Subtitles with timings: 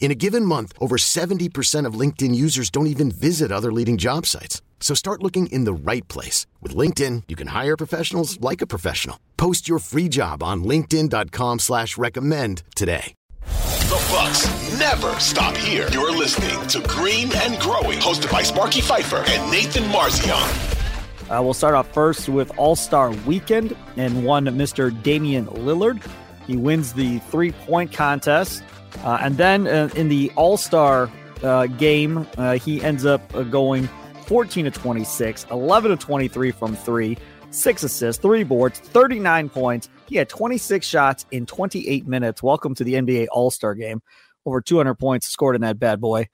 [0.00, 4.24] In a given month, over 70% of LinkedIn users don't even visit other leading job
[4.24, 4.62] sites.
[4.80, 6.46] So start looking in the right place.
[6.62, 9.18] With LinkedIn, you can hire professionals like a professional.
[9.36, 13.14] Post your free job on linkedin.com slash recommend today.
[13.42, 14.46] The Bucks
[14.78, 15.88] never stop here.
[15.90, 21.30] You're listening to Green and Growing, hosted by Sparky Fifer and Nathan Marzion.
[21.30, 25.02] Uh, we'll start off first with All Star Weekend and one Mr.
[25.02, 26.02] Damian Lillard.
[26.46, 28.62] He wins the three point contest.
[29.02, 31.10] Uh, and then uh, in the All Star
[31.42, 33.88] uh, game, uh, he ends up uh, going
[34.26, 37.16] 14 to 26, 11 to 23 from three,
[37.50, 39.88] six assists, three boards, 39 points.
[40.06, 42.42] He had 26 shots in 28 minutes.
[42.42, 44.02] Welcome to the NBA All Star game.
[44.44, 46.28] Over 200 points scored in that bad boy.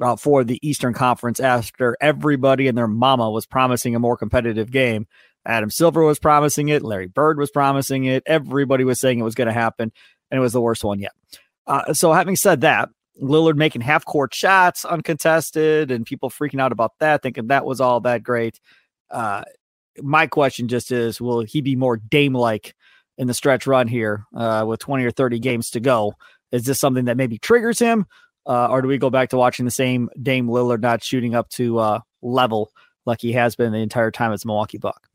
[0.00, 4.72] Uh, for the Eastern Conference after everybody and their mama was promising a more competitive
[4.72, 5.06] game.
[5.46, 6.82] Adam Silver was promising it.
[6.82, 8.22] Larry Bird was promising it.
[8.26, 9.92] Everybody was saying it was going to happen,
[10.30, 11.12] and it was the worst one yet.
[11.66, 16.72] Uh, so, having said that, Lillard making half court shots uncontested and people freaking out
[16.72, 18.60] about that, thinking that was all that great.
[19.10, 19.42] Uh,
[20.02, 22.74] my question just is will he be more Dame like
[23.16, 26.14] in the stretch run here uh, with 20 or 30 games to go?
[26.50, 28.06] Is this something that maybe triggers him?
[28.46, 31.48] Uh, or do we go back to watching the same Dame Lillard not shooting up
[31.50, 32.70] to uh, level
[33.06, 35.08] like he has been the entire time as Milwaukee Buck?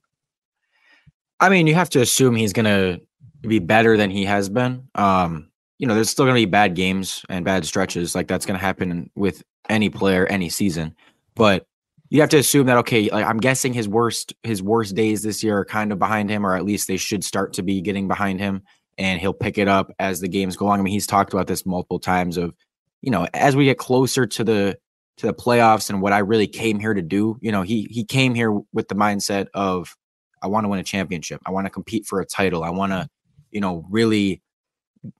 [1.39, 3.01] I mean, you have to assume he's going to
[3.41, 4.89] be better than he has been.
[4.95, 5.48] Um,
[5.79, 8.13] you know, there's still going to be bad games and bad stretches.
[8.13, 10.95] Like that's going to happen with any player, any season.
[11.35, 11.65] But
[12.09, 15.43] you have to assume that okay, like I'm guessing his worst his worst days this
[15.43, 18.07] year are kind of behind him, or at least they should start to be getting
[18.07, 18.63] behind him,
[18.97, 20.79] and he'll pick it up as the games go along.
[20.79, 22.53] I mean, he's talked about this multiple times of,
[23.01, 24.77] you know, as we get closer to the
[25.17, 27.37] to the playoffs and what I really came here to do.
[27.41, 29.95] You know, he he came here with the mindset of
[30.41, 31.41] I want to win a championship.
[31.45, 32.63] I want to compete for a title.
[32.63, 33.07] I want to,
[33.51, 34.41] you know, really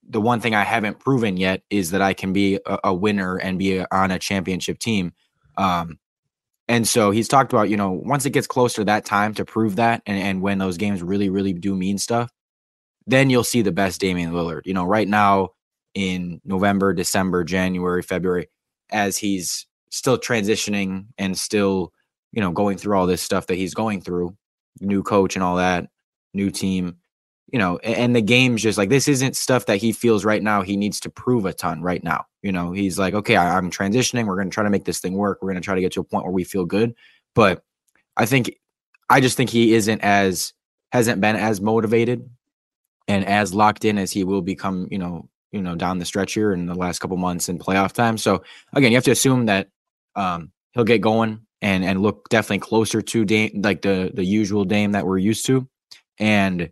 [0.08, 3.36] the one thing I haven't proven yet is that I can be a, a winner
[3.36, 5.12] and be a, on a championship team.
[5.56, 5.98] Um,
[6.68, 9.76] and so he's talked about, you know, once it gets closer that time to prove
[9.76, 12.30] that, and, and when those games really, really do mean stuff,
[13.06, 14.62] then you'll see the best Damian Lillard.
[14.66, 15.50] You know, right now
[15.94, 18.48] in November, December, January, February,
[18.90, 21.92] as he's still transitioning and still,
[22.30, 24.36] you know, going through all this stuff that he's going through,
[24.80, 25.88] new coach and all that,
[26.34, 26.98] new team
[27.52, 30.62] you know, and the game's just like this isn't stuff that he feels right now
[30.62, 32.26] he needs to prove a ton right now.
[32.42, 34.26] You know, he's like, okay, I, am transitioning.
[34.26, 35.38] We're going to try to make this thing work.
[35.40, 36.94] We're going to try to get to a point where we feel good.
[37.34, 37.62] But
[38.16, 38.54] I think,
[39.08, 40.52] I just think he isn't as
[40.92, 42.28] hasn't been as motivated
[43.08, 44.86] and as locked in as he will become.
[44.90, 47.92] You know, you know, down the stretch here in the last couple months in playoff
[47.92, 48.16] time.
[48.16, 49.68] So again, you have to assume that
[50.14, 54.64] um, he'll get going and and look definitely closer to Dame, like the the usual
[54.64, 55.68] Dame that we're used to,
[56.18, 56.70] and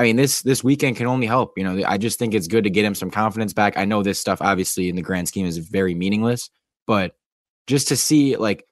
[0.00, 1.58] I mean, this this weekend can only help.
[1.58, 3.76] You know, I just think it's good to get him some confidence back.
[3.76, 6.48] I know this stuff, obviously, in the grand scheme, is very meaningless,
[6.86, 7.14] but
[7.66, 8.64] just to see, like,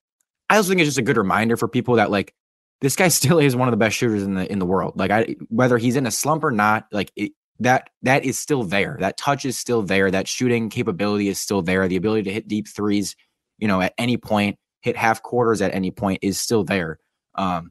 [0.49, 2.35] I also think it's just a good reminder for people that like
[2.81, 4.95] this guy still is one of the best shooters in the in the world.
[4.97, 8.63] Like, I whether he's in a slump or not, like it, that that is still
[8.63, 8.97] there.
[8.99, 10.11] That touch is still there.
[10.11, 11.89] That shooting capability is still there.
[11.89, 13.17] The ability to hit deep threes,
[13.59, 17.01] you know, at any point, hit half quarters at any point is still there.
[17.35, 17.71] Um,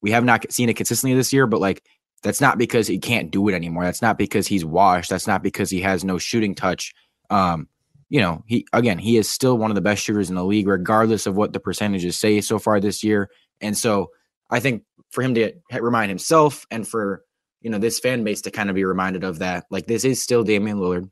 [0.00, 1.82] we have not seen it consistently this year, but like
[2.24, 3.84] that's not because he can't do it anymore.
[3.84, 5.10] That's not because he's washed.
[5.10, 6.94] That's not because he has no shooting touch.
[7.28, 7.68] Um,
[8.08, 10.66] you know, he again, he is still one of the best shooters in the league,
[10.66, 13.30] regardless of what the percentages say so far this year.
[13.60, 14.10] And so
[14.50, 17.24] I think for him to remind himself and for
[17.60, 20.22] you know this fan base to kind of be reminded of that, like this is
[20.22, 21.10] still Damian Lillard.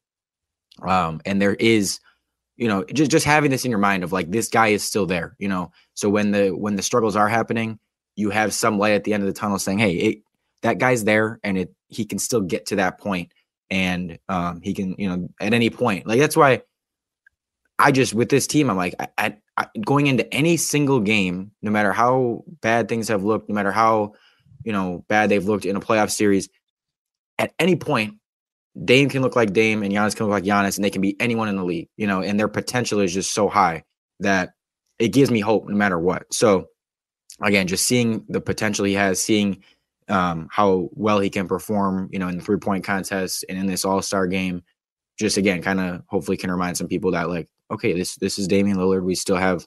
[0.81, 2.01] Um, and there is,
[2.57, 5.05] you know, just just having this in your mind of like this guy is still
[5.05, 5.73] there, you know.
[5.93, 7.79] So when the when the struggles are happening,
[8.17, 10.19] you have some light at the end of the tunnel saying, Hey, it,
[10.63, 13.33] that guy's there and it he can still get to that point
[13.71, 16.63] and um, he can you know at any point like that's why
[17.79, 19.39] I just with this team I'm like at,
[19.85, 24.15] going into any single game no matter how bad things have looked no matter how
[24.65, 26.49] you know bad they've looked in a playoff series
[27.43, 28.15] at any point,
[28.85, 31.17] Dame can look like Dame and Giannis can look like Giannis, and they can be
[31.21, 33.85] anyone in the league, you know, and their potential is just so high
[34.21, 34.53] that
[34.99, 36.33] it gives me hope no matter what.
[36.33, 36.69] So
[37.43, 39.63] again, just seeing the potential he has, seeing
[40.09, 43.67] um, how well he can perform, you know, in the three point contest and in
[43.67, 44.63] this All Star game,
[45.19, 48.49] just again, kind of hopefully can remind some people that like, okay, this this is
[48.49, 49.05] Damian Lillard.
[49.05, 49.67] We still have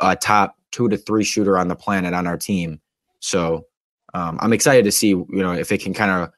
[0.00, 2.80] a top two to three shooter on the planet on our team.
[3.20, 3.66] So
[4.12, 6.30] um, I'm excited to see, you know, if it can kind of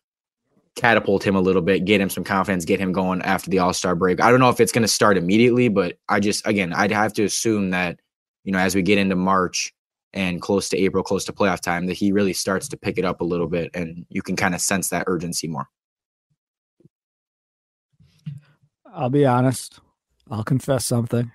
[0.76, 3.72] catapult him a little bit, get him some confidence, get him going after the All
[3.72, 4.20] Star break.
[4.20, 7.12] I don't know if it's going to start immediately, but I just again, I'd have
[7.14, 7.98] to assume that,
[8.44, 9.74] you know, as we get into March
[10.16, 13.04] and close to April, close to playoff time, that he really starts to pick it
[13.04, 15.68] up a little bit, and you can kind of sense that urgency more.
[18.92, 19.78] I'll be honest.
[20.30, 21.30] I'll confess something.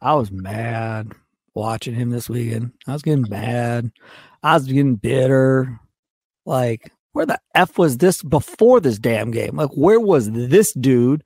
[0.00, 1.12] I was mad
[1.54, 2.72] watching him this weekend.
[2.86, 3.92] I was getting mad.
[4.42, 5.78] I was getting bitter.
[6.46, 9.56] Like, where the F was this before this damn game?
[9.56, 11.22] Like, where was this dude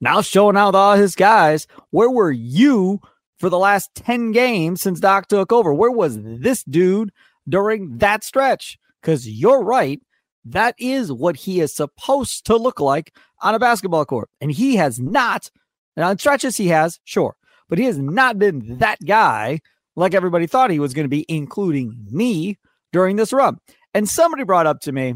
[0.00, 1.66] now showing out all his guys?
[1.90, 3.00] Where were you
[3.38, 5.72] for the last 10 games since Doc took over?
[5.72, 7.10] Where was this dude
[7.48, 8.78] during that stretch?
[9.00, 10.00] Because you're right.
[10.44, 14.30] That is what he is supposed to look like on a basketball court.
[14.40, 15.50] And he has not,
[15.96, 17.36] and on stretches he has, sure,
[17.68, 19.60] but he has not been that guy
[19.94, 22.58] like everybody thought he was going to be, including me
[22.92, 23.58] during this run.
[23.94, 25.14] And somebody brought up to me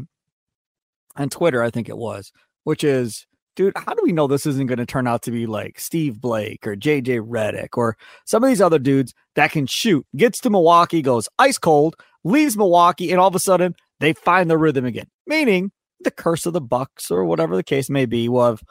[1.15, 2.31] on Twitter, I think it was,
[2.63, 3.25] which is,
[3.55, 6.19] dude, how do we know this isn't going to turn out to be like Steve
[6.19, 10.49] Blake or JJ Redick or some of these other dudes that can shoot, gets to
[10.49, 14.85] Milwaukee, goes ice cold, leaves Milwaukee, and all of a sudden they find the rhythm
[14.85, 15.07] again.
[15.27, 15.71] Meaning
[16.03, 18.61] the curse of the Bucks or whatever the case may be, have,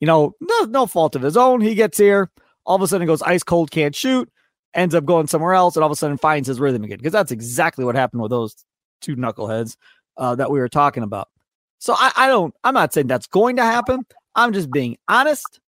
[0.00, 1.60] you know, no, no fault of his own.
[1.60, 2.30] He gets here,
[2.64, 4.30] all of a sudden goes ice cold, can't shoot,
[4.74, 6.98] ends up going somewhere else, and all of a sudden finds his rhythm again.
[6.98, 8.54] Because that's exactly what happened with those
[9.00, 9.76] two knuckleheads
[10.16, 11.28] uh, that we were talking about.
[11.78, 14.06] So I, I don't, I'm not saying that's going to happen.
[14.36, 15.60] I'm just being honest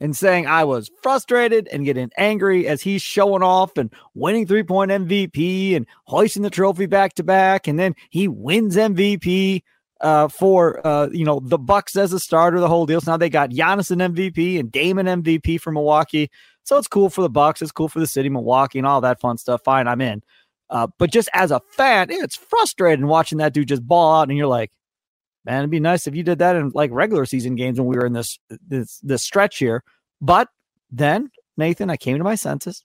[0.00, 4.62] and saying I was frustrated and getting angry as he's showing off and winning three
[4.62, 7.66] point MVP and hoisting the trophy back to back.
[7.66, 9.62] And then he wins MVP
[10.00, 13.00] uh, for uh, you know the Bucks as a starter, the whole deal.
[13.00, 16.30] So now they got Giannis an MVP and Damon MVP for Milwaukee.
[16.64, 17.62] So it's cool for the Bucks.
[17.62, 19.62] It's cool for the city, Milwaukee, and all that fun stuff.
[19.64, 20.22] Fine, I'm in.
[20.70, 24.36] Uh, but just as a fan, it's frustrating watching that dude just ball out, and
[24.36, 24.70] you're like,
[25.48, 27.96] man, it'd be nice if you did that in like regular season games when we
[27.96, 29.82] were in this this this stretch here.
[30.20, 30.48] But
[30.90, 32.84] then, Nathan, I came to my senses.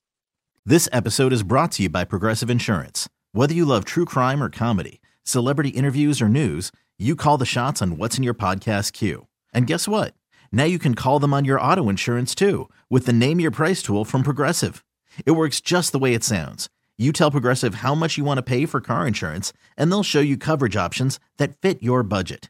[0.65, 3.09] This episode is brought to you by Progressive Insurance.
[3.33, 7.81] Whether you love true crime or comedy, celebrity interviews or news, you call the shots
[7.81, 9.27] on what's in your podcast queue.
[9.53, 10.13] And guess what?
[10.51, 13.83] Now you can call them on your auto insurance too with the Name Your Price
[13.83, 14.85] tool from Progressive.
[15.25, 16.69] It works just the way it sounds.
[16.97, 20.21] You tell Progressive how much you want to pay for car insurance, and they'll show
[20.21, 22.49] you coverage options that fit your budget.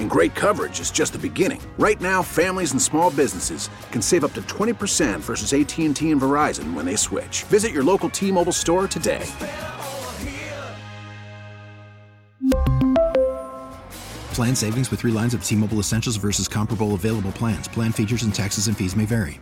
[0.00, 1.60] And great coverage is just the beginning.
[1.78, 6.74] Right now, families and small businesses can save up to 20% versus AT&T and Verizon
[6.74, 7.44] when they switch.
[7.44, 9.24] Visit your local T-Mobile store today.
[14.32, 17.68] Plan savings with 3 lines of T-Mobile Essentials versus comparable available plans.
[17.68, 19.40] Plan features and taxes and fees may vary.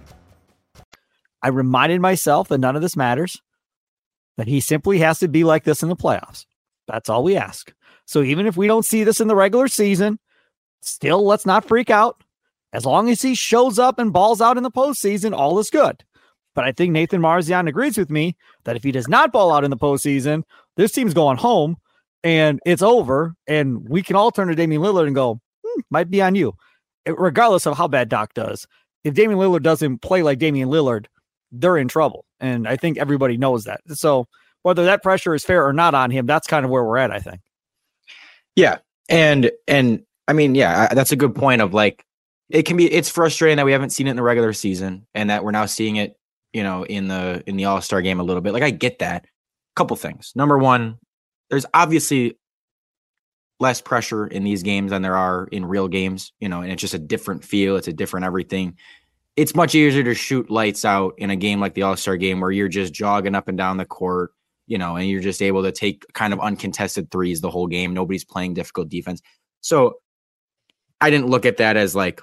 [1.43, 3.41] I reminded myself that none of this matters.
[4.37, 6.45] That he simply has to be like this in the playoffs.
[6.87, 7.73] That's all we ask.
[8.05, 10.19] So even if we don't see this in the regular season,
[10.81, 12.23] Still, let's not freak out.
[12.73, 16.05] As long as he shows up and balls out in the postseason, all is good.
[16.55, 19.65] But I think Nathan Marzion agrees with me that if he does not ball out
[19.65, 20.43] in the postseason,
[20.77, 21.77] this team's going home
[22.25, 23.35] and it's over.
[23.47, 26.55] And we can all turn to Damian Lillard and go, hmm, might be on you,
[27.07, 28.67] regardless of how bad Doc does.
[29.05, 31.07] If Damian Lillard doesn't play like Damian Lillard,
[31.53, 32.25] they're in trouble.
[32.41, 33.81] And I think everybody knows that.
[33.89, 34.27] So
[34.63, 37.11] whether that pressure is fair or not on him, that's kind of where we're at,
[37.11, 37.41] I think.
[38.57, 38.79] Yeah.
[39.09, 42.05] And and I mean, yeah, that's a good point of like
[42.51, 45.31] it can be it's frustrating that we haven't seen it in the regular season and
[45.31, 46.19] that we're now seeing it,
[46.53, 48.53] you know, in the in the All-Star game a little bit.
[48.53, 49.27] Like I get that.
[49.77, 50.33] couple things.
[50.35, 50.99] Number one,
[51.51, 52.37] there's obviously
[53.61, 56.81] less pressure in these games than there are in real games, you know, and it's
[56.81, 57.77] just a different feel.
[57.77, 58.77] It's a different everything.
[59.37, 62.41] It's much easier to shoot lights out in a game like the All Star game
[62.41, 64.33] where you're just jogging up and down the court,
[64.67, 67.95] you know, and you're just able to take kind of uncontested threes the whole game.
[67.95, 69.21] Nobody's playing difficult defense.
[69.61, 69.97] So
[71.01, 72.21] I didn't look at that as like,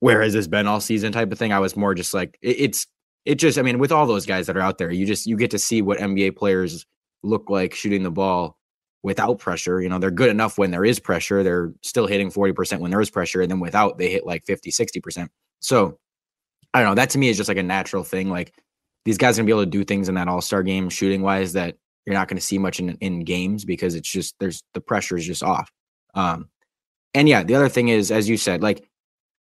[0.00, 1.52] where has this been all season type of thing.
[1.52, 2.86] I was more just like, it, it's,
[3.24, 5.36] it just, I mean, with all those guys that are out there, you just, you
[5.36, 6.84] get to see what NBA players
[7.22, 8.56] look like shooting the ball
[9.02, 9.80] without pressure.
[9.80, 11.42] You know, they're good enough when there is pressure.
[11.42, 13.40] They're still hitting 40% when there is pressure.
[13.40, 15.28] And then without, they hit like 50, 60%.
[15.60, 15.98] So
[16.76, 16.94] I don't know.
[16.96, 18.28] That to me is just like a natural thing.
[18.28, 18.52] Like
[19.06, 21.22] these guys are gonna be able to do things in that all star game shooting
[21.22, 24.80] wise that you're not to see much in, in games because it's just there's the
[24.80, 25.70] pressure is just off.
[26.14, 26.50] Um,
[27.16, 28.86] and yeah, the other thing is, as you said, like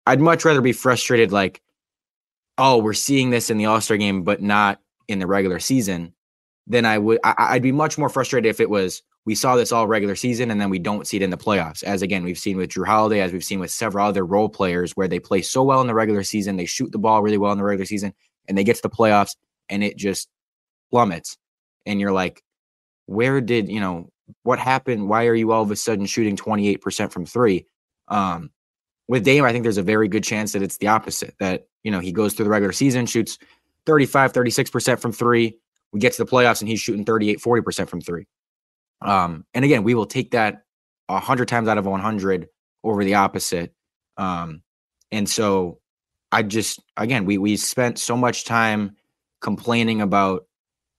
[0.06, 1.60] I'd much rather be frustrated, like,
[2.56, 6.14] oh, we're seeing this in the All Star game, but not in the regular season,
[6.66, 7.18] than I would.
[7.24, 10.50] I, I'd be much more frustrated if it was we saw this all regular season
[10.50, 11.82] and then we don't see it in the playoffs.
[11.82, 14.92] As again, we've seen with Jrue Holiday, as we've seen with several other role players
[14.92, 17.52] where they play so well in the regular season, they shoot the ball really well
[17.52, 18.12] in the regular season,
[18.48, 19.36] and they get to the playoffs
[19.70, 20.28] and it just
[20.90, 21.38] plummets.
[21.86, 22.42] And you're like,
[23.06, 24.10] where did, you know,
[24.42, 25.08] what happened?
[25.08, 27.66] Why are you all of a sudden shooting 28% from three?
[28.08, 28.50] Um,
[29.08, 31.90] with Dame, I think there's a very good chance that it's the opposite, that, you
[31.90, 33.38] know, he goes through the regular season, shoots
[33.86, 35.58] 35, 36% from three.
[35.92, 38.26] We get to the playoffs and he's shooting 38, 40% from three.
[39.02, 40.62] Um, and again, we will take that
[41.08, 42.48] a hundred times out of 100
[42.82, 43.74] over the opposite.
[44.16, 44.62] Um,
[45.12, 45.80] and so
[46.32, 48.96] I just, again, we, we spent so much time
[49.40, 50.46] complaining about,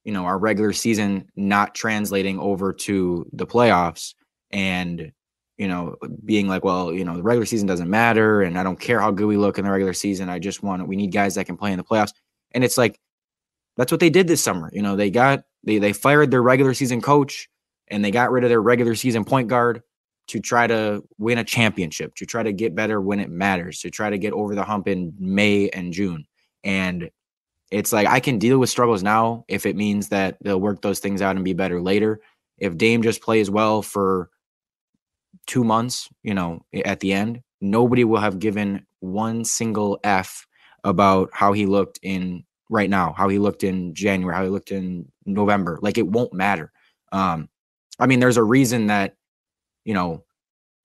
[0.06, 4.14] you know, our regular season not translating over to the playoffs
[4.52, 5.12] and,
[5.58, 8.42] you know, being like, well, you know, the regular season doesn't matter.
[8.44, 10.30] And I don't care how good we look in the regular season.
[10.30, 12.14] I just want, we need guys that can play in the playoffs.
[12.52, 13.00] And it's like,
[13.78, 14.70] that's what they did this summer.
[14.72, 17.50] You know, they got, they, they fired their regular season coach
[17.88, 19.82] and they got rid of their regular season point guard
[20.28, 23.90] to try to win a championship, to try to get better when it matters, to
[23.90, 26.26] try to get over the hump in May and June.
[26.64, 27.10] And
[27.72, 31.00] it's like I can deal with struggles now if it means that they'll work those
[31.00, 32.19] things out and be better later.
[32.57, 34.29] If Dame just plays well for
[35.48, 40.45] two months, you know, at the end, nobody will have given one single F
[40.84, 44.72] about how he looked in right now, how he looked in January, how he looked
[44.72, 45.79] in November.
[45.81, 46.72] Like it won't matter.
[47.12, 47.50] Um,
[48.00, 49.15] I mean, there's a reason that,
[49.84, 50.24] you know,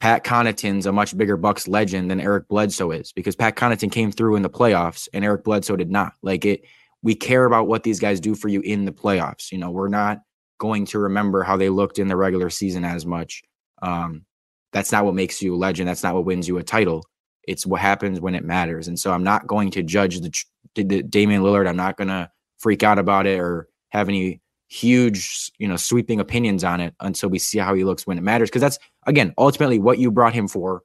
[0.01, 4.11] Pat Connaughton's a much bigger Bucks legend than Eric Bledsoe is because Pat Connaughton came
[4.11, 6.15] through in the playoffs and Eric Bledsoe did not.
[6.23, 6.63] Like it,
[7.03, 9.53] we care about what these guys do for you in the playoffs.
[9.53, 10.21] You know, we're not
[10.59, 13.43] going to remember how they looked in the regular season as much.
[13.83, 14.25] Um,
[14.73, 15.89] that's not what makes you a legend.
[15.89, 17.05] That's not what wins you a title.
[17.47, 18.89] It's what happens when it matters.
[18.89, 20.33] And so I'm not going to judge the,
[20.77, 21.69] the Damian Lillard.
[21.69, 24.41] I'm not going to freak out about it or have any
[24.71, 28.23] huge, you know, sweeping opinions on it until we see how he looks when it
[28.23, 28.49] matters.
[28.49, 30.83] Because that's again, ultimately what you brought him for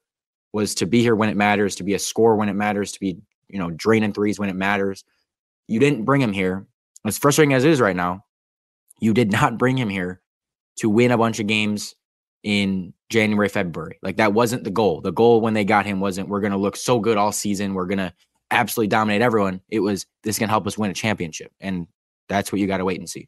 [0.52, 3.00] was to be here when it matters, to be a score when it matters, to
[3.00, 5.04] be, you know, draining threes when it matters.
[5.68, 6.66] You didn't bring him here.
[7.06, 8.26] As frustrating as it is right now,
[9.00, 10.22] you did not bring him here
[10.78, 11.96] to win a bunch of games
[12.42, 14.00] in January, February.
[14.02, 15.02] Like that wasn't the goal.
[15.02, 17.76] The goal when they got him wasn't we're going to look so good all season,
[17.76, 18.14] we're going to
[18.50, 19.62] absolutely dominate everyone.
[19.70, 21.52] It was this can help us win a championship.
[21.60, 21.88] And
[22.28, 23.28] that's what you got to wait and see.